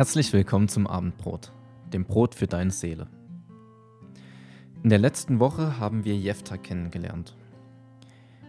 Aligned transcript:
Herzlich 0.00 0.32
willkommen 0.32 0.66
zum 0.66 0.86
Abendbrot, 0.86 1.52
dem 1.92 2.06
Brot 2.06 2.34
für 2.34 2.46
deine 2.46 2.70
Seele. 2.70 3.06
In 4.82 4.88
der 4.88 4.98
letzten 4.98 5.40
Woche 5.40 5.78
haben 5.78 6.06
wir 6.06 6.16
Jefta 6.16 6.56
kennengelernt. 6.56 7.36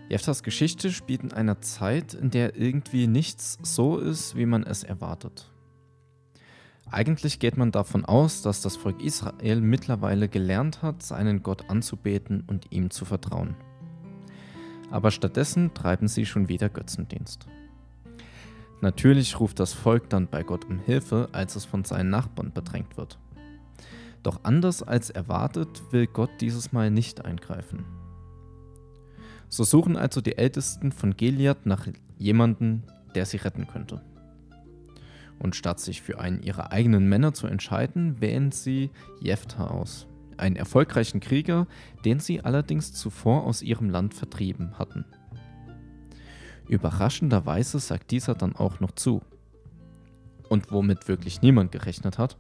Jeftas 0.07 0.43
Geschichte 0.43 0.93
spielt 0.93 1.23
in 1.23 1.33
einer 1.33 1.59
Zeit, 1.59 2.13
in 2.13 2.29
der 2.29 2.55
irgendwie 2.55 3.05
nichts 3.05 3.57
so 3.63 3.97
ist, 3.97 4.37
wie 4.37 4.45
man 4.45 4.63
es 4.63 4.85
erwartet. 4.85 5.51
Eigentlich 6.89 7.37
geht 7.37 7.57
man 7.57 7.73
davon 7.73 8.05
aus, 8.05 8.41
dass 8.41 8.61
das 8.61 8.77
Volk 8.77 9.03
Israel 9.03 9.59
mittlerweile 9.59 10.29
gelernt 10.29 10.81
hat, 10.81 11.03
seinen 11.03 11.43
Gott 11.43 11.69
anzubeten 11.69 12.45
und 12.47 12.71
ihm 12.71 12.91
zu 12.91 13.03
vertrauen. 13.03 13.57
Aber 14.89 15.11
stattdessen 15.11 15.73
treiben 15.73 16.07
sie 16.07 16.25
schon 16.25 16.47
wieder 16.47 16.69
Götzendienst. 16.69 17.45
Natürlich 18.81 19.39
ruft 19.39 19.59
das 19.59 19.73
Volk 19.73 20.09
dann 20.09 20.27
bei 20.27 20.41
Gott 20.41 20.65
um 20.65 20.79
Hilfe, 20.79 21.29
als 21.31 21.55
es 21.55 21.65
von 21.65 21.83
seinen 21.83 22.09
Nachbarn 22.09 22.51
bedrängt 22.51 22.97
wird. 22.97 23.19
Doch 24.23 24.43
anders 24.43 24.81
als 24.83 25.11
erwartet 25.11 25.83
will 25.91 26.07
Gott 26.07 26.31
dieses 26.41 26.71
Mal 26.71 26.89
nicht 26.89 27.23
eingreifen. 27.23 27.85
So 29.49 29.63
suchen 29.63 29.97
also 29.97 30.21
die 30.21 30.37
Ältesten 30.37 30.91
von 30.91 31.15
Gilead 31.15 31.65
nach 31.65 31.87
jemandem, 32.17 32.83
der 33.13 33.25
sie 33.25 33.37
retten 33.37 33.67
könnte. 33.67 34.01
Und 35.37 35.55
statt 35.55 35.79
sich 35.79 36.01
für 36.01 36.19
einen 36.19 36.41
ihrer 36.41 36.71
eigenen 36.71 37.07
Männer 37.07 37.33
zu 37.33 37.47
entscheiden, 37.47 38.21
wählen 38.21 38.51
sie 38.51 38.91
Jephthah 39.19 39.67
aus, 39.67 40.07
einen 40.37 40.55
erfolgreichen 40.55 41.19
Krieger, 41.19 41.67
den 42.05 42.19
sie 42.19 42.41
allerdings 42.41 42.93
zuvor 42.93 43.43
aus 43.43 43.61
ihrem 43.61 43.89
Land 43.89 44.13
vertrieben 44.13 44.77
hatten. 44.79 45.05
Überraschenderweise 46.67 47.79
sagt 47.79 48.11
dieser 48.11 48.35
dann 48.35 48.55
auch 48.55 48.79
noch 48.79 48.91
zu. 48.91 49.21
Und 50.49 50.71
womit 50.71 51.07
wirklich 51.07 51.41
niemand 51.41 51.71
gerechnet 51.71 52.17
hat, 52.17 52.37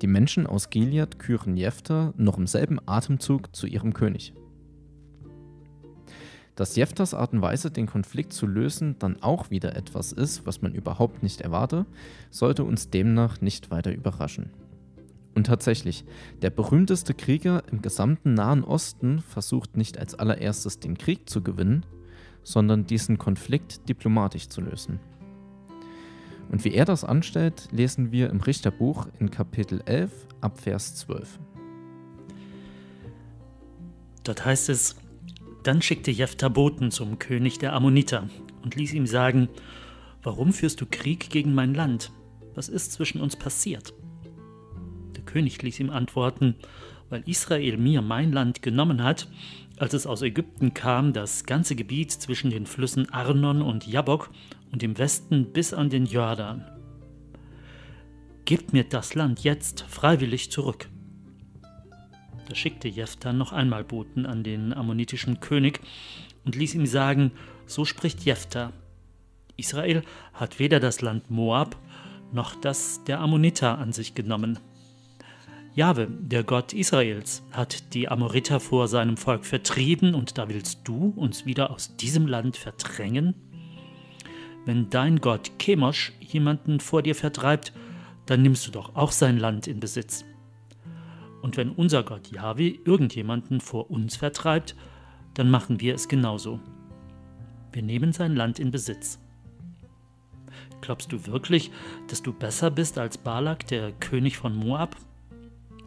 die 0.00 0.06
Menschen 0.06 0.46
aus 0.46 0.70
Gilead 0.70 1.18
küren 1.18 1.56
Jephthah 1.56 2.14
noch 2.16 2.38
im 2.38 2.46
selben 2.46 2.78
Atemzug 2.86 3.54
zu 3.54 3.66
ihrem 3.66 3.92
König. 3.92 4.32
Dass 6.54 6.74
Jephthas 6.74 7.14
Art 7.14 7.32
und 7.32 7.42
Weise, 7.42 7.70
den 7.70 7.86
Konflikt 7.86 8.32
zu 8.32 8.46
lösen, 8.46 8.96
dann 8.98 9.22
auch 9.22 9.50
wieder 9.50 9.76
etwas 9.76 10.12
ist, 10.12 10.44
was 10.44 10.60
man 10.60 10.74
überhaupt 10.74 11.22
nicht 11.22 11.40
erwarte, 11.40 11.86
sollte 12.30 12.64
uns 12.64 12.90
demnach 12.90 13.40
nicht 13.40 13.70
weiter 13.70 13.92
überraschen. 13.92 14.50
Und 15.36 15.46
tatsächlich, 15.46 16.04
der 16.42 16.50
berühmteste 16.50 17.14
Krieger 17.14 17.62
im 17.70 17.80
gesamten 17.80 18.34
Nahen 18.34 18.64
Osten 18.64 19.20
versucht 19.20 19.76
nicht 19.76 19.98
als 19.98 20.16
allererstes 20.16 20.80
den 20.80 20.98
Krieg 20.98 21.28
zu 21.30 21.44
gewinnen, 21.44 21.86
sondern 22.48 22.86
diesen 22.86 23.18
Konflikt 23.18 23.86
diplomatisch 23.90 24.48
zu 24.48 24.62
lösen. 24.62 25.00
Und 26.50 26.64
wie 26.64 26.72
er 26.72 26.86
das 26.86 27.04
anstellt, 27.04 27.68
lesen 27.72 28.10
wir 28.10 28.30
im 28.30 28.40
Richterbuch 28.40 29.06
in 29.18 29.30
Kapitel 29.30 29.82
11 29.84 30.10
ab 30.40 30.58
Vers 30.58 30.96
12. 30.96 31.38
Dort 34.24 34.46
heißt 34.46 34.70
es, 34.70 34.96
dann 35.62 35.82
schickte 35.82 36.10
Jephthah 36.10 36.48
Boten 36.48 36.90
zum 36.90 37.18
König 37.18 37.58
der 37.58 37.74
Ammoniter 37.74 38.30
und 38.62 38.76
ließ 38.76 38.94
ihm 38.94 39.06
sagen, 39.06 39.50
warum 40.22 40.54
führst 40.54 40.80
du 40.80 40.86
Krieg 40.86 41.28
gegen 41.28 41.54
mein 41.54 41.74
Land? 41.74 42.12
Was 42.54 42.70
ist 42.70 42.92
zwischen 42.92 43.20
uns 43.20 43.36
passiert? 43.36 43.92
Der 45.16 45.22
König 45.24 45.60
ließ 45.60 45.80
ihm 45.80 45.90
antworten, 45.90 46.54
weil 47.10 47.22
Israel 47.26 47.76
mir 47.76 48.00
mein 48.00 48.32
Land 48.32 48.62
genommen 48.62 49.04
hat 49.04 49.28
als 49.78 49.94
es 49.94 50.06
aus 50.06 50.22
Ägypten 50.22 50.74
kam, 50.74 51.12
das 51.12 51.44
ganze 51.44 51.76
Gebiet 51.76 52.10
zwischen 52.12 52.50
den 52.50 52.66
Flüssen 52.66 53.10
Arnon 53.10 53.62
und 53.62 53.86
Jabok 53.86 54.30
und 54.72 54.82
im 54.82 54.98
Westen 54.98 55.52
bis 55.52 55.72
an 55.72 55.90
den 55.90 56.06
Jordan. 56.06 56.64
Gebt 58.44 58.72
mir 58.72 58.84
das 58.84 59.14
Land 59.14 59.44
jetzt 59.44 59.82
freiwillig 59.82 60.50
zurück. 60.50 60.88
Da 62.48 62.54
schickte 62.54 62.88
Jephthah 62.88 63.32
noch 63.32 63.52
einmal 63.52 63.84
Boten 63.84 64.24
an 64.24 64.42
den 64.42 64.72
ammonitischen 64.72 65.40
König 65.40 65.80
und 66.44 66.56
ließ 66.56 66.74
ihm 66.74 66.86
sagen: 66.86 67.32
So 67.66 67.84
spricht 67.84 68.24
Jephthah. 68.24 68.72
Israel 69.56 70.02
hat 70.32 70.58
weder 70.58 70.80
das 70.80 71.02
Land 71.02 71.30
Moab 71.30 71.76
noch 72.32 72.54
das 72.54 73.04
der 73.04 73.20
Ammoniter 73.20 73.78
an 73.78 73.92
sich 73.92 74.14
genommen. 74.14 74.58
Jahwe, 75.74 76.08
der 76.10 76.42
Gott 76.42 76.72
Israels, 76.72 77.42
hat 77.52 77.94
die 77.94 78.08
Amoriter 78.08 78.58
vor 78.58 78.88
seinem 78.88 79.16
Volk 79.16 79.44
vertrieben 79.44 80.14
und 80.14 80.36
da 80.38 80.48
willst 80.48 80.80
du 80.84 81.12
uns 81.14 81.46
wieder 81.46 81.70
aus 81.70 81.96
diesem 81.96 82.26
Land 82.26 82.56
verdrängen? 82.56 83.34
Wenn 84.64 84.90
dein 84.90 85.20
Gott 85.20 85.52
Chemosh 85.58 86.12
jemanden 86.20 86.80
vor 86.80 87.02
dir 87.02 87.14
vertreibt, 87.14 87.72
dann 88.26 88.42
nimmst 88.42 88.66
du 88.66 88.70
doch 88.70 88.96
auch 88.96 89.12
sein 89.12 89.38
Land 89.38 89.66
in 89.66 89.80
Besitz. 89.80 90.24
Und 91.42 91.56
wenn 91.56 91.70
unser 91.70 92.02
Gott 92.02 92.30
Jahwe 92.30 92.68
irgendjemanden 92.84 93.60
vor 93.60 93.90
uns 93.90 94.16
vertreibt, 94.16 94.74
dann 95.34 95.50
machen 95.50 95.80
wir 95.80 95.94
es 95.94 96.08
genauso. 96.08 96.60
Wir 97.72 97.82
nehmen 97.82 98.12
sein 98.12 98.34
Land 98.34 98.58
in 98.58 98.70
Besitz. 98.70 99.20
Glaubst 100.80 101.12
du 101.12 101.26
wirklich, 101.26 101.70
dass 102.08 102.22
du 102.22 102.32
besser 102.32 102.70
bist 102.70 102.98
als 102.98 103.18
Balak, 103.18 103.66
der 103.68 103.92
König 103.92 104.36
von 104.36 104.56
Moab? 104.56 104.96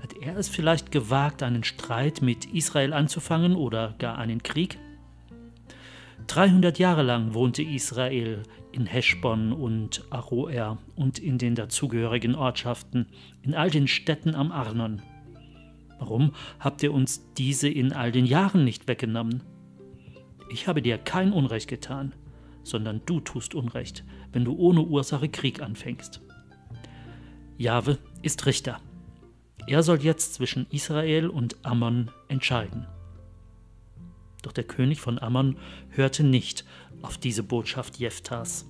Hat 0.02 0.14
er 0.20 0.38
es 0.38 0.50
vielleicht 0.50 0.92
gewagt, 0.92 1.44
einen 1.44 1.64
Streit 1.64 2.22
mit 2.22 2.46
Israel 2.46 2.94
anzufangen 2.94 3.56
oder 3.56 3.96
gar 4.00 4.18
einen 4.18 4.42
Krieg? 4.42 4.80
300 6.28 6.80
Jahre 6.80 7.04
lang 7.04 7.34
wohnte 7.34 7.62
Israel 7.62 8.44
in 8.72 8.86
Heschbon 8.86 9.52
und 9.52 10.06
Aroer 10.12 10.78
und 10.96 11.20
in 11.20 11.38
den 11.38 11.56
dazugehörigen 11.56 12.36
Ortschaften, 12.36 13.08
in 13.42 13.54
all 13.54 13.70
den 13.70 13.88
Städten 13.88 14.34
am 14.34 14.52
Arnon. 14.52 15.02
Warum 16.00 16.32
habt 16.60 16.82
ihr 16.84 16.94
uns 16.94 17.22
diese 17.38 17.70
in 17.70 17.94
all 17.94 18.12
den 18.12 18.26
Jahren 18.26 18.64
nicht 18.64 18.88
weggenommen? 18.88 19.44
Ich 20.50 20.68
habe 20.68 20.82
dir 20.82 20.98
kein 20.98 21.32
Unrecht 21.32 21.68
getan, 21.68 22.14
sondern 22.64 23.02
du 23.06 23.20
tust 23.20 23.54
Unrecht, 23.54 24.04
wenn 24.32 24.46
du 24.46 24.56
ohne 24.56 24.82
Ursache 24.82 25.30
Krieg 25.30 25.62
anfängst. 25.62 26.22
Jahwe 27.58 28.00
ist 28.22 28.46
Richter. 28.46 28.80
Er 29.68 29.84
soll 29.84 30.02
jetzt 30.02 30.34
zwischen 30.34 30.66
Israel 30.72 31.28
und 31.28 31.58
Ammon 31.64 32.12
entscheiden. 32.28 32.88
Doch 34.42 34.52
der 34.52 34.64
König 34.64 35.00
von 35.00 35.20
Ammon 35.20 35.58
hörte 35.90 36.24
nicht 36.24 36.66
auf 37.02 37.18
diese 37.18 37.44
Botschaft 37.44 37.98
Jeftas. 37.98 38.66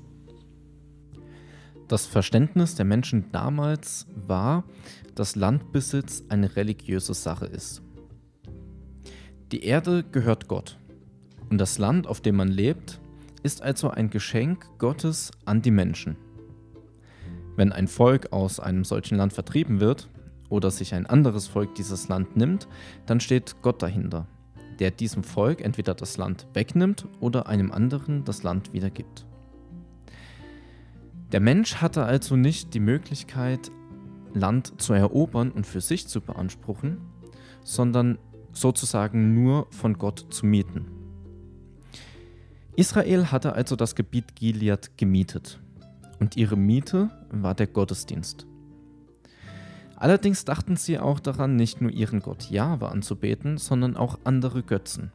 Das 1.88 2.06
Verständnis 2.06 2.76
der 2.76 2.86
Menschen 2.86 3.32
damals 3.32 4.08
war, 4.16 4.64
dass 5.16 5.36
Landbesitz 5.36 6.24
eine 6.30 6.56
religiöse 6.56 7.14
Sache 7.14 7.46
ist. 7.46 7.82
Die 9.52 9.64
Erde 9.64 10.04
gehört 10.04 10.48
Gott 10.48 10.78
und 11.50 11.58
das 11.58 11.78
Land, 11.78 12.08
auf 12.08 12.22
dem 12.22 12.38
man 12.38 12.48
lebt, 12.48 13.02
ist 13.44 13.62
also 13.62 13.90
ein 13.90 14.10
Geschenk 14.10 14.66
Gottes 14.78 15.32
an 15.44 15.62
die 15.62 15.72
Menschen. 15.72 16.16
Wenn 17.58 17.74
ein 17.74 17.90
Volk 17.90 18.32
aus 18.32 18.62
einem 18.62 18.86
solchen 18.86 19.18
Land 19.18 19.34
vertrieben 19.34 19.82
wird, 19.82 20.08
oder 20.52 20.70
sich 20.70 20.94
ein 20.94 21.08
anderes 21.08 21.48
Volk 21.48 21.74
dieses 21.76 22.10
Land 22.10 22.36
nimmt, 22.36 22.68
dann 23.08 23.20
steht 23.20 23.56
Gott 23.62 23.82
dahinter, 23.82 24.28
der 24.80 24.92
diesem 24.92 25.24
Volk 25.24 25.62
entweder 25.62 25.96
das 25.96 26.18
Land 26.18 26.46
wegnimmt 26.54 27.08
oder 27.20 27.48
einem 27.48 27.72
anderen 27.72 28.26
das 28.26 28.44
Land 28.44 28.74
wiedergibt. 28.74 29.26
Der 31.32 31.40
Mensch 31.40 31.76
hatte 31.76 32.04
also 32.04 32.36
nicht 32.36 32.74
die 32.74 32.82
Möglichkeit, 32.82 33.72
Land 34.34 34.80
zu 34.82 34.94
erobern 34.94 35.52
und 35.52 35.66
für 35.66 35.82
sich 35.82 36.08
zu 36.08 36.22
beanspruchen, 36.22 36.98
sondern 37.64 38.18
sozusagen 38.52 39.34
nur 39.34 39.68
von 39.72 39.98
Gott 39.98 40.26
zu 40.30 40.46
mieten. 40.46 40.86
Israel 42.76 43.28
hatte 43.28 43.54
also 43.54 43.76
das 43.76 43.96
Gebiet 43.96 44.36
Gilead 44.36 44.98
gemietet 44.98 45.60
und 46.20 46.36
ihre 46.36 46.58
Miete 46.58 47.10
war 47.30 47.56
der 47.56 47.68
Gottesdienst. 47.68 48.46
Allerdings 50.02 50.46
dachten 50.46 50.78
sie 50.78 50.98
auch 50.98 51.20
daran, 51.20 51.56
nicht 51.56 51.80
nur 51.80 51.92
ihren 51.92 52.22
Gott 52.22 52.50
Jahwe 52.50 52.90
anzubeten, 52.90 53.60
sondern 53.60 53.96
auch 53.96 54.18
andere 54.24 54.64
Götzen. 54.64 55.12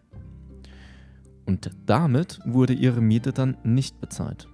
Und 1.44 1.72
damit 1.86 2.38
wurde 2.44 2.72
ihre 2.72 3.00
Miete 3.00 3.32
dann 3.32 3.56
nicht 3.64 4.00
bezahlt. 4.00 4.46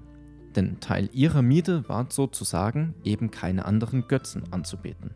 Denn 0.56 0.81
Teil 0.81 1.11
ihrer 1.12 1.43
Miete 1.43 1.87
war 1.87 2.06
sozusagen 2.08 2.94
eben 3.05 3.31
keine 3.31 3.67
anderen 3.67 4.08
Götzen 4.08 4.50
anzubeten. 4.55 5.11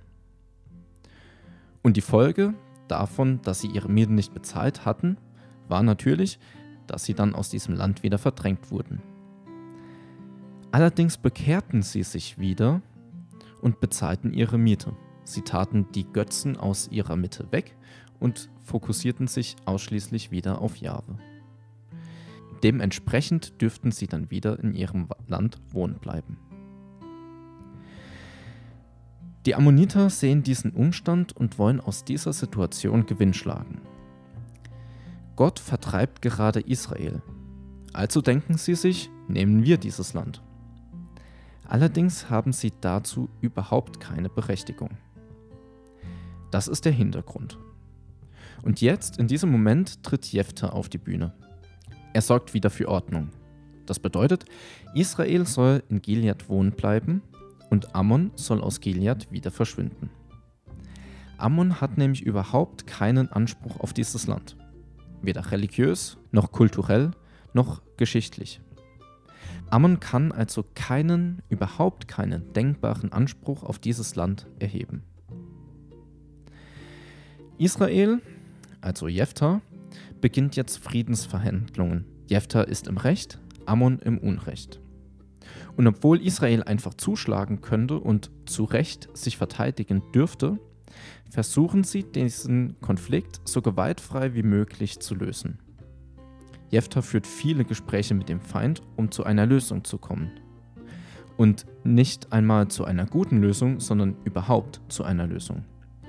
Und 1.82 1.96
die 1.96 2.02
Folge 2.02 2.52
davon, 2.86 3.40
dass 3.40 3.62
sie 3.62 3.68
ihre 3.68 3.88
Miete 3.88 4.12
nicht 4.12 4.34
bezahlt 4.34 4.84
hatten, 4.84 5.16
war 5.66 5.82
natürlich, 5.82 6.38
dass 6.86 7.04
sie 7.04 7.14
dann 7.14 7.34
aus 7.34 7.48
diesem 7.48 7.74
Land 7.74 8.02
wieder 8.02 8.18
verdrängt 8.18 8.70
wurden. 8.70 9.00
Allerdings 10.72 11.16
bekehrten 11.16 11.80
sie 11.80 12.02
sich 12.02 12.38
wieder 12.38 12.82
und 13.62 13.80
bezahlten 13.80 14.34
ihre 14.34 14.58
Miete. 14.58 14.92
Sie 15.26 15.42
taten 15.42 15.86
die 15.92 16.04
Götzen 16.04 16.56
aus 16.56 16.88
ihrer 16.88 17.16
Mitte 17.16 17.50
weg 17.50 17.76
und 18.20 18.48
fokussierten 18.62 19.26
sich 19.26 19.56
ausschließlich 19.64 20.30
wieder 20.30 20.62
auf 20.62 20.76
Jahwe. 20.76 21.18
Dementsprechend 22.62 23.60
dürften 23.60 23.90
sie 23.90 24.06
dann 24.06 24.30
wieder 24.30 24.58
in 24.60 24.72
ihrem 24.72 25.08
Land 25.26 25.60
wohnen 25.70 25.98
bleiben. 25.98 26.38
Die 29.46 29.56
Ammoniter 29.56 30.10
sehen 30.10 30.44
diesen 30.44 30.70
Umstand 30.70 31.36
und 31.36 31.58
wollen 31.58 31.80
aus 31.80 32.04
dieser 32.04 32.32
Situation 32.32 33.06
Gewinn 33.06 33.34
schlagen. 33.34 33.80
Gott 35.34 35.58
vertreibt 35.58 36.22
gerade 36.22 36.60
Israel. 36.60 37.20
Also 37.92 38.20
denken 38.20 38.58
sie 38.58 38.76
sich, 38.76 39.10
nehmen 39.26 39.64
wir 39.64 39.76
dieses 39.76 40.14
Land. 40.14 40.42
Allerdings 41.64 42.30
haben 42.30 42.52
sie 42.52 42.72
dazu 42.80 43.28
überhaupt 43.40 43.98
keine 43.98 44.28
Berechtigung. 44.28 44.90
Das 46.50 46.68
ist 46.68 46.84
der 46.84 46.92
Hintergrund. 46.92 47.58
Und 48.62 48.80
jetzt, 48.80 49.18
in 49.18 49.28
diesem 49.28 49.50
Moment, 49.50 50.02
tritt 50.02 50.26
Jephthah 50.26 50.70
auf 50.70 50.88
die 50.88 50.98
Bühne. 50.98 51.32
Er 52.12 52.22
sorgt 52.22 52.54
wieder 52.54 52.70
für 52.70 52.88
Ordnung. 52.88 53.30
Das 53.84 54.00
bedeutet, 54.00 54.44
Israel 54.94 55.46
soll 55.46 55.82
in 55.88 56.02
Gilead 56.02 56.48
wohnen 56.48 56.72
bleiben 56.72 57.22
und 57.70 57.94
Ammon 57.94 58.32
soll 58.34 58.60
aus 58.60 58.80
Gilead 58.80 59.30
wieder 59.30 59.50
verschwinden. 59.50 60.10
Ammon 61.38 61.80
hat 61.80 61.98
nämlich 61.98 62.22
überhaupt 62.22 62.86
keinen 62.86 63.30
Anspruch 63.30 63.78
auf 63.80 63.92
dieses 63.92 64.26
Land. 64.26 64.56
Weder 65.22 65.50
religiös, 65.50 66.16
noch 66.32 66.52
kulturell, 66.52 67.10
noch 67.52 67.82
geschichtlich. 67.96 68.60
Ammon 69.68 70.00
kann 70.00 70.32
also 70.32 70.64
keinen, 70.74 71.42
überhaupt 71.48 72.08
keinen 72.08 72.52
denkbaren 72.52 73.12
Anspruch 73.12 73.62
auf 73.62 73.78
dieses 73.78 74.16
Land 74.16 74.46
erheben. 74.58 75.02
Israel, 77.58 78.20
also 78.82 79.08
Jephthah, 79.08 79.62
beginnt 80.20 80.56
jetzt 80.56 80.76
Friedensverhandlungen. 80.78 82.04
Jephthah 82.26 82.62
ist 82.62 82.86
im 82.86 82.98
Recht, 82.98 83.38
Ammon 83.64 83.98
im 84.00 84.18
Unrecht. 84.18 84.80
Und 85.76 85.86
obwohl 85.86 86.20
Israel 86.20 86.62
einfach 86.62 86.94
zuschlagen 86.94 87.62
könnte 87.62 87.98
und 87.98 88.30
zu 88.44 88.64
Recht 88.64 89.08
sich 89.16 89.36
verteidigen 89.38 90.02
dürfte, 90.12 90.58
versuchen 91.30 91.82
sie 91.82 92.02
diesen 92.02 92.80
Konflikt 92.80 93.40
so 93.44 93.62
gewaltfrei 93.62 94.34
wie 94.34 94.42
möglich 94.42 95.00
zu 95.00 95.14
lösen. 95.14 95.58
Jephthah 96.70 97.02
führt 97.02 97.26
viele 97.26 97.64
Gespräche 97.64 98.14
mit 98.14 98.28
dem 98.28 98.40
Feind, 98.40 98.82
um 98.96 99.10
zu 99.10 99.24
einer 99.24 99.46
Lösung 99.46 99.84
zu 99.84 99.98
kommen. 99.98 100.30
Und 101.36 101.66
nicht 101.84 102.32
einmal 102.32 102.68
zu 102.68 102.84
einer 102.84 103.06
guten 103.06 103.40
Lösung, 103.40 103.80
sondern 103.80 104.16
überhaupt 104.24 104.80
zu 104.88 105.04
einer 105.04 105.26
Lösung. 105.26 105.64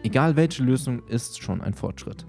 Egal 0.08 0.38
welche 0.38 0.64
Lösung 0.64 1.06
ist 1.10 1.42
schon 1.42 1.60
ein 1.60 1.74
Fortschritt. 1.74 2.26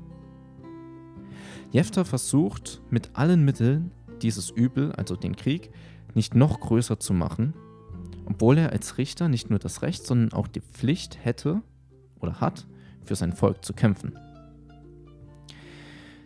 Jephthah 1.71 2.03
versucht 2.03 2.83
mit 2.91 3.11
allen 3.13 3.45
Mitteln 3.45 3.93
dieses 4.21 4.51
Übel, 4.51 4.91
also 4.91 5.15
den 5.15 5.37
Krieg, 5.37 5.71
nicht 6.13 6.35
noch 6.35 6.59
größer 6.59 6.99
zu 6.99 7.13
machen, 7.15 7.55
obwohl 8.27 8.59
er 8.59 8.73
als 8.73 8.99
Richter 8.99 9.29
nicht 9.29 9.49
nur 9.49 9.61
das 9.61 9.83
Recht, 9.83 10.05
sondern 10.05 10.33
auch 10.33 10.49
die 10.49 10.61
Pflicht 10.61 11.25
hätte 11.25 11.63
oder 12.19 12.41
hat, 12.41 12.67
für 13.05 13.15
sein 13.15 13.33
Volk 13.33 13.65
zu 13.65 13.75
kämpfen. 13.75 14.19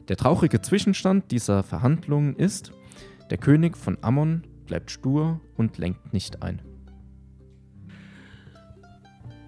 Der 0.08 0.16
traurige 0.16 0.62
Zwischenstand 0.62 1.30
dieser 1.32 1.62
Verhandlungen 1.62 2.34
ist, 2.34 2.72
der 3.28 3.36
König 3.36 3.76
von 3.76 3.98
Ammon 4.00 4.44
bleibt 4.64 4.90
stur 4.90 5.38
und 5.58 5.76
lenkt 5.76 6.14
nicht 6.14 6.42
ein. 6.42 6.62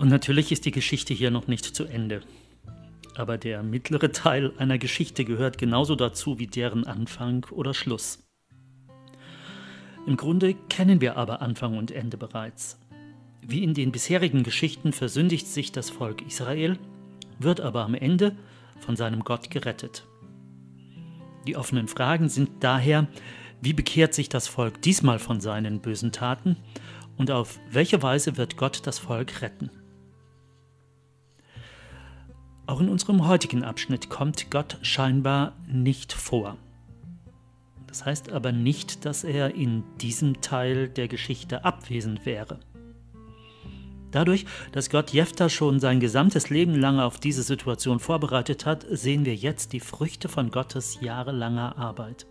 Und 0.05 0.11
natürlich 0.11 0.53
ist 0.53 0.67
die 0.67 0.71
Geschichte 0.71 1.15
hier 1.15 1.31
noch 1.31 1.47
nicht 1.47 1.65
zu 1.65 1.87
Ende. 1.87 2.21
Aber 3.17 3.39
der 3.39 3.63
mittlere 3.63 4.13
Teil 4.13 4.53
einer 4.59 4.77
Geschichte 4.77 5.25
gehört 5.25 5.57
genauso 5.57 5.97
dazu 5.97 6.39
wie 6.39 6.47
deren 6.47 6.87
Anfang 6.87 7.47
oder 7.51 7.73
Schluss. 7.73 8.19
Im 10.07 10.19
Grunde 10.19 10.57
kennen 10.69 11.01
wir 11.01 11.17
aber 11.17 11.41
Anfang 11.41 11.79
und 11.79 11.91
Ende 11.91 12.19
bereits. 12.19 12.79
Wie 13.41 13.65
in 13.65 13.73
den 13.73 13.93
bisherigen 13.93 14.43
Geschichten 14.43 14.93
versündigt 14.93 15.47
sich 15.47 15.73
das 15.73 15.89
Volk 15.89 16.21
Israel, 16.21 16.79
wird 17.39 17.63
aber 17.63 17.83
am 17.83 17.95
Ende 17.95 18.37
von 18.81 18.97
seinem 18.97 19.25
Gott 19.25 19.49
gerettet. 19.49 20.07
Die 21.47 21.57
offenen 21.57 21.89
Fragen 21.89 22.29
sind 22.29 22.51
daher, 22.61 23.09
wie 23.63 23.73
bekehrt 23.73 24.13
sich 24.13 24.29
das 24.29 24.49
Volk 24.49 24.83
diesmal 24.83 25.19
von 25.19 25.41
seinen 25.41 25.81
bösen 25.81 26.13
Taten 26.13 26.59
und 27.17 27.31
auf 27.31 27.59
welche 27.71 28.03
Weise 28.03 28.37
wird 28.37 28.59
Gott 28.59 28.83
das 28.87 28.99
Volk 28.99 29.41
retten? 29.41 29.71
Auch 32.67 32.81
in 32.81 32.89
unserem 32.89 33.27
heutigen 33.27 33.63
Abschnitt 33.63 34.09
kommt 34.09 34.51
Gott 34.51 34.79
scheinbar 34.83 35.53
nicht 35.67 36.13
vor. 36.13 36.57
Das 37.87 38.07
heißt 38.07 38.33
aber 38.33 38.53
nicht, 38.53 39.05
dass 39.05 39.23
er 39.23 39.55
in 39.55 39.85
diesem 40.01 40.41
Teil 40.41 40.89
der 40.89 41.07
Geschichte 41.07 41.65
abwesend 41.65 42.27
wäre. 42.27 42.59
Dadurch, 44.11 44.47
dass 44.73 44.91
Gott 44.91 45.11
Jephthah 45.11 45.49
schon 45.49 45.81
sein 45.81 46.01
gesamtes 46.01 46.49
Leben 46.49 46.75
lang 46.75 47.01
auf 47.01 47.19
diese 47.19 47.43
Situation 47.43 48.01
vorbereitet 48.01 48.65
hat, 48.65 48.87
sehen 48.89 49.25
wir 49.25 49.35
jetzt 49.35 49.73
die 49.73 49.81
Früchte 49.81 50.29
von 50.29 50.51
Gottes 50.51 50.99
jahrelanger 51.01 51.77
Arbeit. 51.77 52.27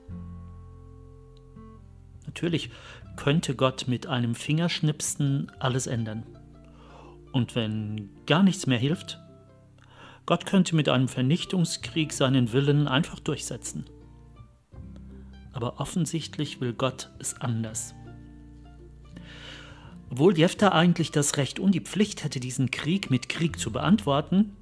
Natürlich 2.26 2.72
könnte 3.18 3.56
Gott 3.56 3.88
mit 3.88 4.08
einem 4.08 4.34
Fingerschnipsen 4.34 5.52
alles 5.60 5.86
ändern. 5.86 6.24
Und 7.32 7.56
wenn 7.56 8.10
gar 8.26 8.44
nichts 8.44 8.66
mehr 8.66 8.80
hilft, 8.80 9.20
Gott 10.26 10.46
könnte 10.46 10.76
mit 10.76 10.88
einem 10.90 11.08
Vernichtungskrieg 11.08 12.14
seinen 12.14 12.54
Willen 12.54 12.88
einfach 12.88 13.20
durchsetzen. 13.20 13.86
Aber 15.52 15.80
offensichtlich 15.80 16.62
will 16.62 16.74
Gott 16.74 17.12
es 17.20 17.40
anders. 17.42 17.94
Obwohl 20.10 20.38
Jephthah 20.38 20.70
eigentlich 20.70 21.12
das 21.12 21.38
Recht 21.38 21.60
und 21.60 21.74
die 21.74 21.82
Pflicht 21.82 22.24
hätte, 22.24 22.40
diesen 22.40 22.72
Krieg 22.72 23.10
mit 23.10 23.30
Krieg 23.30 23.60
zu 23.60 23.72
beantworten, 23.72 24.56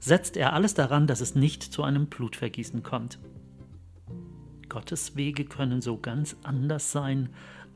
setzt 0.00 0.36
er 0.36 0.52
alles 0.52 0.74
daran, 0.74 1.06
dass 1.06 1.20
es 1.20 1.34
nicht 1.34 1.62
zu 1.62 1.82
einem 1.82 2.06
Blutvergießen 2.06 2.82
kommt. 2.82 3.18
Gottes 4.68 5.16
Wege 5.16 5.44
können 5.44 5.80
so 5.80 5.98
ganz 5.98 6.36
anders 6.42 6.92
sein 6.92 7.30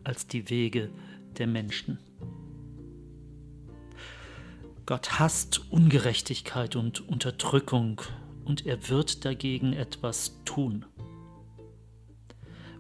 als 0.05 0.27
die 0.27 0.49
Wege 0.51 0.91
der 1.39 1.47
Menschen. 1.47 1.99
Gott 4.91 5.21
hasst 5.21 5.71
Ungerechtigkeit 5.71 6.75
und 6.75 7.09
Unterdrückung 7.09 8.01
und 8.45 8.67
er 8.67 8.89
wird 8.89 9.25
dagegen 9.25 9.73
etwas 9.73 10.35
tun. 10.45 10.85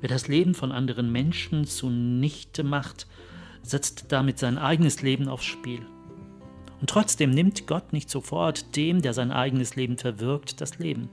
Wer 0.00 0.08
das 0.08 0.26
Leben 0.26 0.54
von 0.54 0.72
anderen 0.72 1.12
Menschen 1.12 1.67
zunichte 1.67 2.64
macht, 2.64 3.06
setzt 3.62 4.06
damit 4.08 4.40
sein 4.40 4.58
eigenes 4.58 5.02
Leben 5.02 5.29
aufs 5.29 5.44
Spiel. 5.44 5.86
Und 6.81 6.90
trotzdem 6.90 7.31
nimmt 7.31 7.69
Gott 7.69 7.93
nicht 7.93 8.10
sofort 8.10 8.74
dem, 8.74 9.02
der 9.02 9.14
sein 9.14 9.31
eigenes 9.31 9.76
Leben 9.76 9.96
verwirkt, 9.96 10.60
das 10.60 10.81
Leben. 10.81 11.10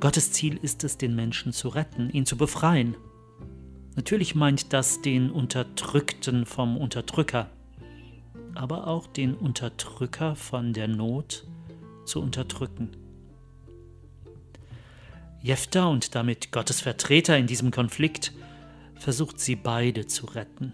Gottes 0.00 0.32
Ziel 0.32 0.58
ist 0.62 0.84
es, 0.84 0.96
den 0.96 1.14
Menschen 1.14 1.52
zu 1.52 1.68
retten, 1.68 2.08
ihn 2.08 2.24
zu 2.24 2.38
befreien. 2.38 2.96
Natürlich 3.94 4.34
meint 4.34 4.72
das 4.72 5.02
den 5.02 5.30
Unterdrückten 5.30 6.46
vom 6.46 6.78
Unterdrücker, 6.78 7.50
aber 8.56 8.86
auch 8.86 9.06
den 9.06 9.34
Unterdrücker 9.34 10.34
von 10.34 10.72
der 10.72 10.88
Not 10.88 11.46
zu 12.04 12.20
unterdrücken. 12.20 12.90
Jephthah 15.42 15.86
und 15.86 16.14
damit 16.14 16.50
Gottes 16.50 16.80
Vertreter 16.80 17.36
in 17.38 17.46
diesem 17.46 17.70
Konflikt 17.70 18.32
versucht 18.96 19.38
sie 19.38 19.56
beide 19.56 20.06
zu 20.06 20.26
retten 20.26 20.72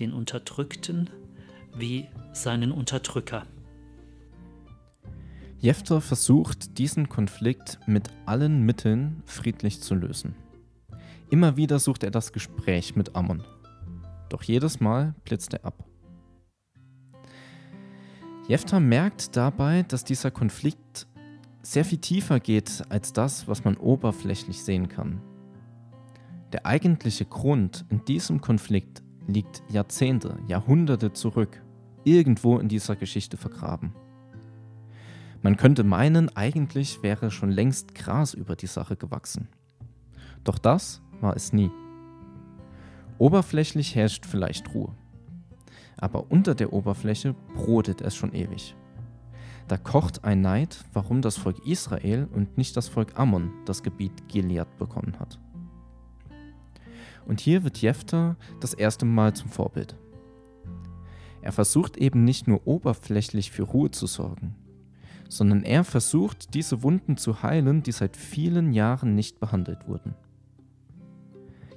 den 0.00 0.12
Unterdrückten 0.12 1.10
wie 1.76 2.08
seinen 2.32 2.72
Unterdrücker. 2.72 3.46
Jephthah 5.60 6.00
versucht, 6.00 6.78
diesen 6.78 7.08
Konflikt 7.10 7.78
mit 7.86 8.08
allen 8.24 8.64
Mitteln 8.64 9.22
friedlich 9.26 9.82
zu 9.82 9.94
lösen. 9.94 10.34
Immer 11.28 11.56
wieder 11.56 11.78
sucht 11.78 12.02
er 12.02 12.10
das 12.10 12.32
Gespräch 12.32 12.96
mit 12.96 13.14
Ammon. 13.14 13.44
Doch 14.30 14.42
jedes 14.42 14.80
Mal 14.80 15.14
blitzt 15.24 15.52
er 15.52 15.66
ab. 15.66 15.84
Jephthah 18.50 18.80
merkt 18.80 19.36
dabei, 19.36 19.84
dass 19.84 20.02
dieser 20.02 20.32
Konflikt 20.32 21.06
sehr 21.62 21.84
viel 21.84 21.98
tiefer 21.98 22.40
geht 22.40 22.82
als 22.88 23.12
das, 23.12 23.46
was 23.46 23.62
man 23.62 23.76
oberflächlich 23.76 24.64
sehen 24.64 24.88
kann. 24.88 25.20
Der 26.50 26.66
eigentliche 26.66 27.26
Grund 27.26 27.84
in 27.90 28.04
diesem 28.06 28.40
Konflikt 28.40 29.04
liegt 29.28 29.62
Jahrzehnte, 29.68 30.36
Jahrhunderte 30.48 31.12
zurück, 31.12 31.62
irgendwo 32.02 32.58
in 32.58 32.66
dieser 32.66 32.96
Geschichte 32.96 33.36
vergraben. 33.36 33.92
Man 35.42 35.56
könnte 35.56 35.84
meinen, 35.84 36.36
eigentlich 36.36 37.04
wäre 37.04 37.30
schon 37.30 37.52
längst 37.52 37.94
Gras 37.94 38.34
über 38.34 38.56
die 38.56 38.66
Sache 38.66 38.96
gewachsen. 38.96 39.46
Doch 40.42 40.58
das 40.58 41.00
war 41.20 41.36
es 41.36 41.52
nie. 41.52 41.70
Oberflächlich 43.16 43.94
herrscht 43.94 44.26
vielleicht 44.26 44.74
Ruhe. 44.74 44.92
Aber 46.00 46.30
unter 46.30 46.54
der 46.54 46.72
Oberfläche 46.72 47.34
brodet 47.54 48.00
es 48.00 48.16
schon 48.16 48.34
ewig. 48.34 48.74
Da 49.68 49.76
kocht 49.76 50.24
ein 50.24 50.40
Neid, 50.40 50.84
warum 50.92 51.22
das 51.22 51.36
Volk 51.36 51.64
Israel 51.66 52.28
und 52.32 52.58
nicht 52.58 52.76
das 52.76 52.88
Volk 52.88 53.18
Ammon 53.18 53.52
das 53.66 53.82
Gebiet 53.82 54.28
Gilead 54.28 54.76
bekommen 54.78 55.18
hat. 55.20 55.38
Und 57.26 57.40
hier 57.40 57.62
wird 57.62 57.78
Jephthah 57.78 58.36
das 58.58 58.74
erste 58.74 59.04
Mal 59.04 59.34
zum 59.34 59.50
Vorbild. 59.50 59.94
Er 61.42 61.52
versucht 61.52 61.96
eben 61.96 62.24
nicht 62.24 62.48
nur 62.48 62.66
oberflächlich 62.66 63.52
für 63.52 63.62
Ruhe 63.62 63.90
zu 63.90 64.06
sorgen, 64.06 64.56
sondern 65.28 65.62
er 65.62 65.84
versucht, 65.84 66.54
diese 66.54 66.82
Wunden 66.82 67.16
zu 67.16 67.42
heilen, 67.42 67.82
die 67.82 67.92
seit 67.92 68.16
vielen 68.16 68.72
Jahren 68.72 69.14
nicht 69.14 69.38
behandelt 69.38 69.86
wurden. 69.86 70.14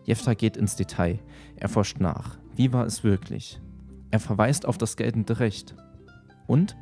Jephtha 0.03 0.33
geht 0.33 0.57
ins 0.57 0.75
Detail, 0.75 1.19
er 1.55 1.69
forscht 1.69 1.99
nach, 1.99 2.37
wie 2.55 2.73
war 2.73 2.85
es 2.85 3.03
wirklich? 3.03 3.61
Er 4.13 4.19
verweist 4.19 4.67
auf 4.67 4.77
das 4.77 4.95
geltende 4.95 5.39
Recht. 5.39 5.73
Und 6.45 6.77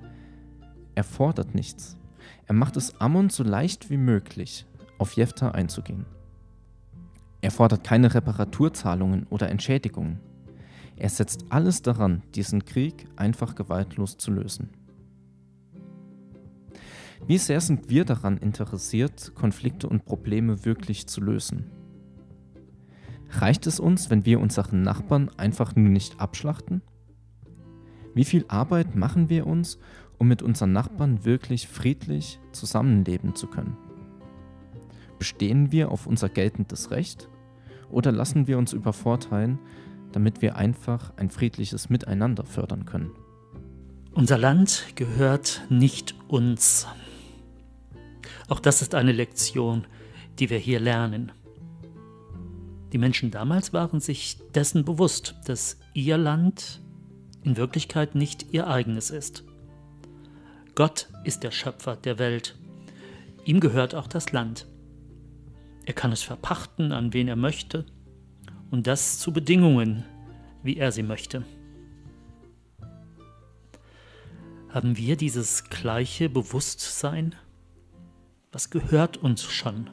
er 0.95 1.05
fordert 1.05 1.55
nichts. 1.55 1.97
Er 2.45 2.53
macht 2.53 2.75
es 2.75 2.99
Ammon 2.99 3.29
so 3.29 3.43
leicht 3.43 3.89
wie 3.89 3.95
möglich, 3.95 4.65
auf 4.97 5.13
Jephtha 5.13 5.51
einzugehen. 5.51 6.05
Er 7.39 7.51
fordert 7.51 7.85
keine 7.85 8.13
Reparaturzahlungen 8.13 9.27
oder 9.29 9.47
Entschädigungen. 9.47 10.19
Er 10.97 11.07
setzt 11.07 11.45
alles 11.47 11.81
daran, 11.81 12.21
diesen 12.35 12.65
Krieg 12.65 13.07
einfach 13.15 13.55
gewaltlos 13.55 14.17
zu 14.17 14.29
lösen. 14.31 14.69
Wie 17.27 17.37
sehr 17.37 17.61
sind 17.61 17.89
wir 17.89 18.03
daran 18.03 18.39
interessiert, 18.39 19.35
Konflikte 19.35 19.87
und 19.87 20.03
Probleme 20.03 20.65
wirklich 20.65 21.07
zu 21.07 21.21
lösen? 21.21 21.71
Reicht 23.29 23.67
es 23.67 23.79
uns, 23.79 24.09
wenn 24.09 24.25
wir 24.25 24.41
unseren 24.41 24.81
Nachbarn 24.81 25.29
einfach 25.37 25.77
nur 25.77 25.87
nicht 25.87 26.19
abschlachten? 26.19 26.81
Wie 28.13 28.25
viel 28.25 28.45
Arbeit 28.47 28.95
machen 28.95 29.29
wir 29.29 29.47
uns, 29.47 29.79
um 30.17 30.27
mit 30.27 30.41
unseren 30.41 30.73
Nachbarn 30.73 31.23
wirklich 31.23 31.67
friedlich 31.67 32.39
zusammenleben 32.51 33.35
zu 33.35 33.47
können? 33.47 33.77
Bestehen 35.17 35.71
wir 35.71 35.91
auf 35.91 36.07
unser 36.07 36.29
geltendes 36.29 36.91
Recht 36.91 37.29
oder 37.89 38.11
lassen 38.11 38.47
wir 38.47 38.57
uns 38.57 38.73
übervorteilen, 38.73 39.59
damit 40.11 40.41
wir 40.41 40.57
einfach 40.57 41.13
ein 41.17 41.29
friedliches 41.29 41.89
Miteinander 41.89 42.43
fördern 42.43 42.85
können? 42.85 43.11
Unser 44.13 44.37
Land 44.37 44.87
gehört 44.95 45.61
nicht 45.69 46.15
uns. 46.27 46.87
Auch 48.49 48.59
das 48.59 48.81
ist 48.81 48.93
eine 48.93 49.13
Lektion, 49.13 49.87
die 50.37 50.49
wir 50.49 50.57
hier 50.57 50.81
lernen. 50.81 51.31
Die 52.91 52.97
Menschen 52.97 53.31
damals 53.31 53.71
waren 53.71 54.01
sich 54.01 54.37
dessen 54.53 54.83
bewusst, 54.83 55.35
dass 55.45 55.77
ihr 55.93 56.17
Land 56.17 56.81
in 57.43 57.57
Wirklichkeit 57.57 58.15
nicht 58.15 58.47
ihr 58.51 58.67
eigenes 58.67 59.09
ist. 59.09 59.43
Gott 60.75 61.09
ist 61.23 61.43
der 61.43 61.51
Schöpfer 61.51 61.95
der 61.95 62.19
Welt. 62.19 62.55
Ihm 63.45 63.59
gehört 63.59 63.95
auch 63.95 64.07
das 64.07 64.31
Land. 64.31 64.67
Er 65.85 65.93
kann 65.93 66.11
es 66.11 66.21
verpachten, 66.21 66.91
an 66.91 67.13
wen 67.13 67.27
er 67.27 67.35
möchte, 67.35 67.85
und 68.69 68.87
das 68.87 69.19
zu 69.19 69.33
Bedingungen, 69.33 70.05
wie 70.63 70.77
er 70.77 70.91
sie 70.91 71.03
möchte. 71.03 71.43
Haben 74.69 74.95
wir 74.95 75.17
dieses 75.17 75.65
gleiche 75.65 76.29
Bewusstsein? 76.29 77.35
Was 78.53 78.69
gehört 78.69 79.17
uns 79.17 79.43
schon? 79.43 79.89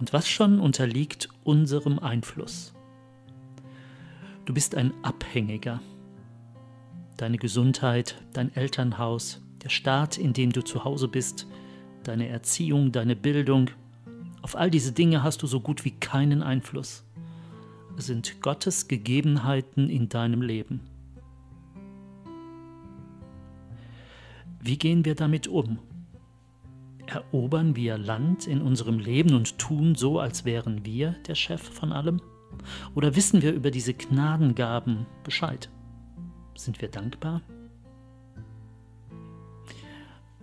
Und 0.00 0.12
was 0.12 0.28
schon 0.28 0.60
unterliegt 0.60 1.28
unserem 1.42 1.98
Einfluss? 1.98 2.72
Du 4.46 4.54
bist 4.54 4.74
ein 4.74 4.92
Abhängiger 5.02 5.80
deine 7.24 7.38
Gesundheit, 7.38 8.16
dein 8.34 8.54
Elternhaus, 8.54 9.40
der 9.62 9.70
Staat, 9.70 10.18
in 10.18 10.34
dem 10.34 10.52
du 10.52 10.62
zu 10.62 10.84
Hause 10.84 11.08
bist, 11.08 11.46
deine 12.02 12.28
Erziehung, 12.28 12.92
deine 12.92 13.16
Bildung. 13.16 13.70
Auf 14.42 14.56
all 14.56 14.70
diese 14.70 14.92
Dinge 14.92 15.22
hast 15.22 15.42
du 15.42 15.46
so 15.46 15.60
gut 15.60 15.86
wie 15.86 15.92
keinen 15.92 16.42
Einfluss. 16.42 17.02
Es 17.96 18.08
sind 18.08 18.42
Gottes 18.42 18.88
Gegebenheiten 18.88 19.88
in 19.88 20.10
deinem 20.10 20.42
Leben. 20.42 20.82
Wie 24.60 24.76
gehen 24.76 25.06
wir 25.06 25.14
damit 25.14 25.48
um? 25.48 25.78
Erobern 27.06 27.74
wir 27.74 27.96
Land 27.96 28.46
in 28.46 28.60
unserem 28.60 28.98
Leben 28.98 29.32
und 29.32 29.58
tun 29.58 29.94
so, 29.94 30.20
als 30.20 30.44
wären 30.44 30.84
wir 30.84 31.12
der 31.26 31.36
Chef 31.36 31.62
von 31.62 31.90
allem? 31.90 32.20
Oder 32.94 33.16
wissen 33.16 33.40
wir 33.40 33.54
über 33.54 33.70
diese 33.70 33.94
Gnadengaben 33.94 35.06
Bescheid? 35.22 35.70
Sind 36.56 36.80
wir 36.80 36.88
dankbar? 36.88 37.42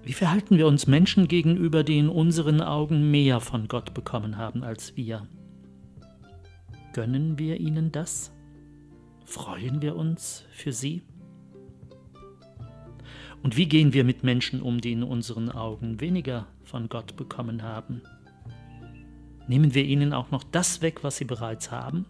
Wie 0.04 0.14
verhalten 0.14 0.58
wir 0.58 0.68
uns 0.68 0.88
Menschen 0.88 1.28
gegenüber, 1.28 1.84
die 1.84 2.00
in 2.00 2.10
unseren 2.10 2.62
Augen 2.62 3.12
mehr 3.12 3.40
von 3.40 3.68
Gott 3.68 3.94
bekommen 3.94 4.38
haben 4.38 4.64
als 4.64 4.98
wir? 4.98 5.28
Gönnen 6.94 7.38
wir 7.38 7.60
ihnen 7.60 7.92
das? 7.92 8.32
Freuen 9.26 9.82
wir 9.82 9.96
uns 9.96 10.44
für 10.52 10.74
sie? 10.74 11.04
Und 13.44 13.58
wie 13.58 13.68
gehen 13.68 13.94
wir 13.94 14.04
mit 14.04 14.24
Menschen 14.24 14.62
um, 14.62 14.82
die 14.82 14.92
in 14.92 15.04
unseren 15.04 15.50
Augen 15.50 16.00
weniger 16.02 16.48
von 16.64 16.90
Gott 16.90 17.16
bekommen 17.16 17.64
haben? 17.64 18.02
Nehmen 19.48 19.74
wir 19.74 19.84
ihnen 19.86 20.14
auch 20.14 20.32
noch 20.32 20.44
das 20.44 20.82
weg, 20.82 21.04
was 21.04 21.18
sie 21.18 21.26
bereits 21.26 21.72
haben? 21.72 22.06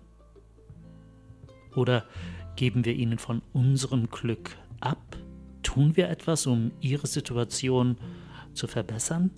Oder 1.75 2.05
Geben 2.55 2.85
wir 2.85 2.93
ihnen 2.93 3.17
von 3.17 3.41
unserem 3.53 4.09
Glück 4.09 4.57
ab? 4.79 5.17
Tun 5.63 5.95
wir 5.95 6.09
etwas, 6.09 6.47
um 6.47 6.71
ihre 6.79 7.07
Situation 7.07 7.97
zu 8.53 8.67
verbessern? 8.67 9.31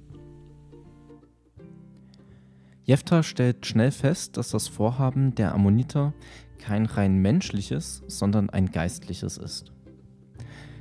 Jephthah 2.85 3.23
stellt 3.23 3.65
schnell 3.65 3.91
fest, 3.91 4.35
dass 4.35 4.49
das 4.49 4.67
Vorhaben 4.67 5.35
der 5.35 5.53
Ammoniter 5.53 6.13
kein 6.59 6.85
rein 6.85 7.21
menschliches, 7.21 8.03
sondern 8.07 8.49
ein 8.49 8.71
geistliches 8.71 9.37
ist. 9.37 9.71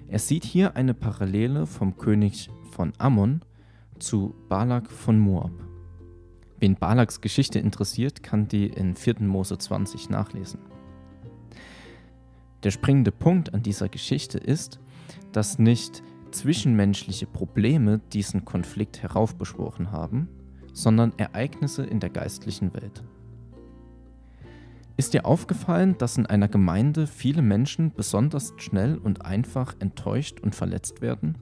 Er 0.08 0.18
sieht 0.18 0.44
hier 0.44 0.76
eine 0.76 0.94
Parallele 0.94 1.66
vom 1.66 1.96
König 1.96 2.50
von 2.72 2.92
Ammon 2.98 3.42
zu 3.98 4.34
Balak 4.48 4.90
von 4.90 5.18
Moab. 5.18 5.52
Wen 6.58 6.76
Balaks 6.76 7.20
Geschichte 7.20 7.58
interessiert, 7.58 8.22
kann 8.22 8.46
die 8.46 8.66
in 8.66 8.94
4. 8.94 9.20
Mose 9.20 9.58
20 9.58 10.10
nachlesen. 10.10 10.60
Der 12.62 12.70
springende 12.70 13.10
Punkt 13.10 13.54
an 13.54 13.62
dieser 13.62 13.88
Geschichte 13.88 14.38
ist, 14.38 14.78
dass 15.32 15.58
nicht 15.58 16.02
zwischenmenschliche 16.30 17.26
Probleme 17.26 18.00
diesen 18.12 18.44
Konflikt 18.44 19.02
heraufbeschworen 19.02 19.90
haben, 19.90 20.28
sondern 20.72 21.12
Ereignisse 21.18 21.84
in 21.84 22.00
der 22.00 22.10
geistlichen 22.10 22.72
Welt. 22.74 23.02
Ist 24.96 25.14
dir 25.14 25.26
aufgefallen, 25.26 25.96
dass 25.98 26.18
in 26.18 26.26
einer 26.26 26.48
Gemeinde 26.48 27.06
viele 27.06 27.42
Menschen 27.42 27.92
besonders 27.92 28.54
schnell 28.58 28.96
und 28.96 29.24
einfach 29.24 29.74
enttäuscht 29.80 30.40
und 30.40 30.54
verletzt 30.54 31.00
werden? 31.00 31.38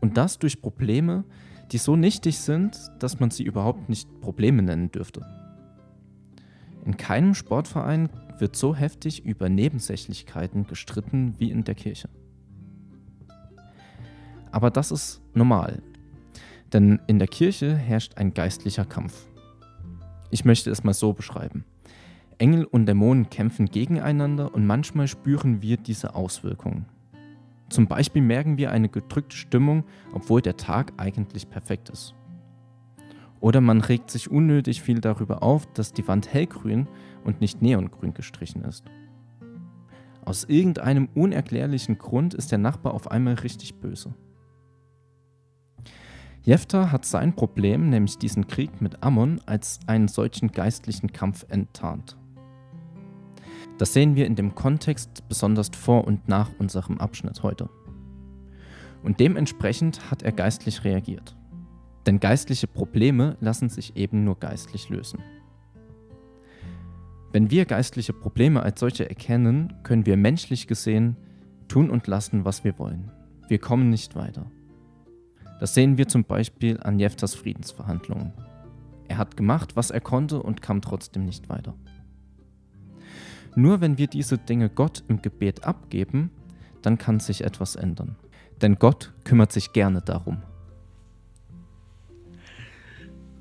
Und 0.00 0.16
das 0.16 0.38
durch 0.38 0.60
Probleme, 0.60 1.24
die 1.72 1.78
so 1.78 1.96
nichtig 1.96 2.38
sind, 2.38 2.76
dass 2.98 3.20
man 3.20 3.30
sie 3.30 3.44
überhaupt 3.44 3.88
nicht 3.88 4.20
Probleme 4.20 4.62
nennen 4.62 4.90
dürfte. 4.90 5.39
In 6.84 6.96
keinem 6.96 7.34
Sportverein 7.34 8.08
wird 8.38 8.56
so 8.56 8.74
heftig 8.74 9.24
über 9.24 9.48
Nebensächlichkeiten 9.48 10.66
gestritten 10.66 11.34
wie 11.38 11.50
in 11.50 11.64
der 11.64 11.74
Kirche. 11.74 12.08
Aber 14.50 14.70
das 14.70 14.90
ist 14.90 15.20
normal, 15.34 15.82
denn 16.72 17.00
in 17.06 17.18
der 17.18 17.28
Kirche 17.28 17.76
herrscht 17.76 18.16
ein 18.16 18.34
geistlicher 18.34 18.84
Kampf. 18.84 19.26
Ich 20.30 20.44
möchte 20.44 20.70
es 20.70 20.84
mal 20.84 20.94
so 20.94 21.12
beschreiben. 21.12 21.64
Engel 22.38 22.64
und 22.64 22.86
Dämonen 22.86 23.28
kämpfen 23.28 23.66
gegeneinander 23.66 24.54
und 24.54 24.66
manchmal 24.66 25.08
spüren 25.08 25.60
wir 25.60 25.76
diese 25.76 26.14
Auswirkungen. 26.14 26.86
Zum 27.68 27.86
Beispiel 27.86 28.22
merken 28.22 28.56
wir 28.56 28.72
eine 28.72 28.88
gedrückte 28.88 29.36
Stimmung, 29.36 29.84
obwohl 30.12 30.40
der 30.40 30.56
Tag 30.56 30.92
eigentlich 30.96 31.48
perfekt 31.50 31.90
ist. 31.90 32.14
Oder 33.40 33.60
man 33.60 33.80
regt 33.80 34.10
sich 34.10 34.30
unnötig 34.30 34.82
viel 34.82 35.00
darüber 35.00 35.42
auf, 35.42 35.66
dass 35.72 35.92
die 35.92 36.06
Wand 36.06 36.32
hellgrün 36.32 36.86
und 37.24 37.40
nicht 37.40 37.62
neongrün 37.62 38.14
gestrichen 38.14 38.62
ist. 38.62 38.84
Aus 40.24 40.44
irgendeinem 40.44 41.08
unerklärlichen 41.14 41.98
Grund 41.98 42.34
ist 42.34 42.52
der 42.52 42.58
Nachbar 42.58 42.94
auf 42.94 43.10
einmal 43.10 43.34
richtig 43.34 43.80
böse. 43.80 44.14
Jephthah 46.42 46.90
hat 46.92 47.04
sein 47.04 47.34
Problem, 47.34 47.90
nämlich 47.90 48.16
diesen 48.16 48.46
Krieg 48.46 48.80
mit 48.80 49.02
Ammon, 49.02 49.40
als 49.46 49.80
einen 49.86 50.08
solchen 50.08 50.52
geistlichen 50.52 51.12
Kampf 51.12 51.44
enttarnt. 51.48 52.16
Das 53.78 53.92
sehen 53.92 54.14
wir 54.14 54.26
in 54.26 54.36
dem 54.36 54.54
Kontext 54.54 55.26
besonders 55.28 55.70
vor 55.70 56.06
und 56.06 56.28
nach 56.28 56.50
unserem 56.58 56.98
Abschnitt 56.98 57.42
heute. 57.42 57.68
Und 59.02 59.20
dementsprechend 59.20 60.10
hat 60.10 60.22
er 60.22 60.32
geistlich 60.32 60.84
reagiert. 60.84 61.34
Denn 62.06 62.20
geistliche 62.20 62.66
Probleme 62.66 63.36
lassen 63.40 63.68
sich 63.68 63.96
eben 63.96 64.24
nur 64.24 64.38
geistlich 64.38 64.88
lösen. 64.88 65.20
Wenn 67.32 67.50
wir 67.50 67.64
geistliche 67.64 68.12
Probleme 68.12 68.62
als 68.62 68.80
solche 68.80 69.08
erkennen, 69.08 69.74
können 69.82 70.06
wir 70.06 70.16
menschlich 70.16 70.66
gesehen 70.66 71.16
tun 71.68 71.90
und 71.90 72.06
lassen, 72.06 72.44
was 72.44 72.64
wir 72.64 72.78
wollen. 72.78 73.12
Wir 73.48 73.58
kommen 73.58 73.90
nicht 73.90 74.16
weiter. 74.16 74.50
Das 75.60 75.74
sehen 75.74 75.98
wir 75.98 76.08
zum 76.08 76.24
Beispiel 76.24 76.80
an 76.80 76.98
Jeftas 76.98 77.34
Friedensverhandlungen. 77.34 78.32
Er 79.08 79.18
hat 79.18 79.36
gemacht, 79.36 79.76
was 79.76 79.90
er 79.90 80.00
konnte 80.00 80.42
und 80.42 80.62
kam 80.62 80.80
trotzdem 80.80 81.24
nicht 81.24 81.48
weiter. 81.48 81.74
Nur 83.54 83.80
wenn 83.80 83.98
wir 83.98 84.06
diese 84.06 84.38
Dinge 84.38 84.68
Gott 84.70 85.04
im 85.08 85.22
Gebet 85.22 85.64
abgeben, 85.64 86.30
dann 86.82 86.98
kann 86.98 87.20
sich 87.20 87.44
etwas 87.44 87.76
ändern. 87.76 88.16
Denn 88.62 88.76
Gott 88.76 89.12
kümmert 89.24 89.52
sich 89.52 89.72
gerne 89.72 90.00
darum. 90.00 90.42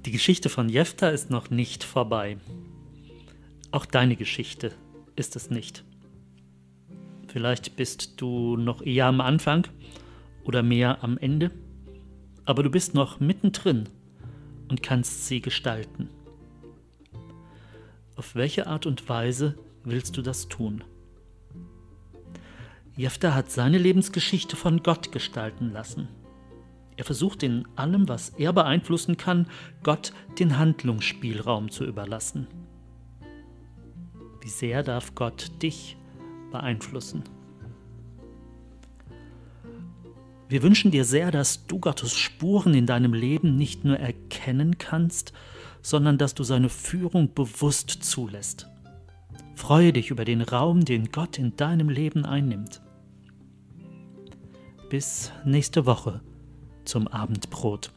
Die 0.09 0.13
Geschichte 0.13 0.49
von 0.49 0.69
Jephthah 0.69 1.09
ist 1.09 1.29
noch 1.29 1.51
nicht 1.51 1.83
vorbei. 1.83 2.37
Auch 3.69 3.85
deine 3.85 4.15
Geschichte 4.15 4.71
ist 5.15 5.35
es 5.35 5.51
nicht. 5.51 5.83
Vielleicht 7.27 7.75
bist 7.75 8.19
du 8.19 8.57
noch 8.57 8.81
eher 8.81 9.05
am 9.05 9.21
Anfang 9.21 9.67
oder 10.45 10.63
mehr 10.63 11.03
am 11.03 11.19
Ende, 11.19 11.51
aber 12.43 12.63
du 12.63 12.71
bist 12.71 12.95
noch 12.95 13.19
mittendrin 13.19 13.87
und 14.67 14.81
kannst 14.81 15.27
sie 15.27 15.41
gestalten. 15.41 16.09
Auf 18.15 18.33
welche 18.33 18.65
Art 18.65 18.87
und 18.87 19.07
Weise 19.09 19.59
willst 19.83 20.17
du 20.17 20.23
das 20.23 20.47
tun? 20.47 20.83
Jephthah 22.95 23.35
hat 23.35 23.51
seine 23.51 23.77
Lebensgeschichte 23.77 24.55
von 24.55 24.81
Gott 24.81 25.11
gestalten 25.11 25.71
lassen. 25.71 26.07
Er 26.99 27.05
versucht 27.05 27.43
in 27.43 27.65
allem, 27.77 28.09
was 28.09 28.27
er 28.37 28.51
beeinflussen 28.51 29.15
kann, 29.15 29.47
Gott 29.83 30.11
den 30.37 30.59
Handlungsspielraum 30.59 31.71
zu 31.71 31.85
überlassen. 31.85 32.45
Wie 34.41 34.49
sehr 34.49 34.83
darf 34.83 35.15
Gott 35.15 35.49
dich 35.63 35.95
beeinflussen? 36.51 37.23
Wir 40.49 40.61
wünschen 40.61 40.91
dir 40.91 41.05
sehr, 41.05 41.31
dass 41.31 41.67
du 41.67 41.79
Gottes 41.79 42.17
Spuren 42.17 42.73
in 42.73 42.85
deinem 42.85 43.13
Leben 43.13 43.55
nicht 43.55 43.85
nur 43.85 43.97
erkennen 43.97 44.77
kannst, 44.77 45.31
sondern 45.81 46.17
dass 46.17 46.35
du 46.35 46.43
seine 46.43 46.67
Führung 46.67 47.33
bewusst 47.33 47.91
zulässt. 47.91 48.67
Freue 49.55 49.93
dich 49.93 50.11
über 50.11 50.25
den 50.25 50.41
Raum, 50.41 50.83
den 50.83 51.13
Gott 51.13 51.39
in 51.39 51.55
deinem 51.55 51.87
Leben 51.87 52.25
einnimmt. 52.25 52.81
Bis 54.89 55.31
nächste 55.45 55.85
Woche 55.85 56.19
zum 56.89 57.08
Abendbrot. 57.08 57.91